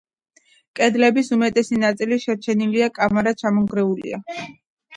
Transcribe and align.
კედლების 0.79 1.29
უმეტესი 1.37 1.77
ნაწილი 1.85 2.19
შერჩენილია, 2.25 2.89
კამარა 2.99 3.37
ჩამონგრეულია. 3.45 4.23